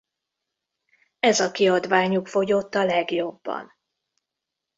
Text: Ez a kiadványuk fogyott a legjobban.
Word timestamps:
Ez 1.19 1.39
a 1.39 1.51
kiadványuk 1.51 2.27
fogyott 2.27 2.75
a 2.75 2.83
legjobban. 2.85 3.71